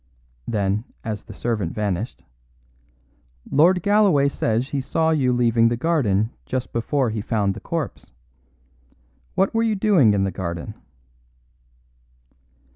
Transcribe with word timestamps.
Then, 0.47 0.85
as 1.03 1.21
the 1.25 1.33
servant 1.35 1.75
vanished, 1.75 2.23
"Lord 3.51 3.83
Galloway 3.83 4.29
says 4.29 4.69
he 4.69 4.81
saw 4.81 5.11
you 5.11 5.31
leaving 5.31 5.67
the 5.69 5.77
garden 5.77 6.31
just 6.47 6.73
before 6.73 7.11
he 7.11 7.21
found 7.21 7.53
the 7.53 7.59
corpse. 7.59 8.09
What 9.35 9.53
were 9.53 9.61
you 9.61 9.75
doing 9.75 10.15
in 10.15 10.23
the 10.23 10.31
garden?" 10.31 10.73